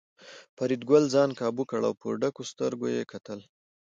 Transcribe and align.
فریدګل 0.57 1.03
ځان 1.13 1.29
کابو 1.39 1.63
کړ 1.69 1.79
او 1.87 1.93
په 2.01 2.07
ډکو 2.21 2.43
سترګو 2.51 2.87
یې 2.95 3.03
کتل 3.11 3.39